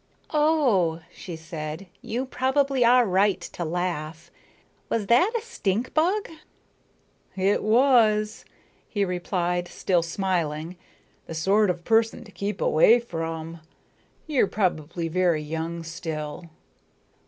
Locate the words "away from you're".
12.61-14.47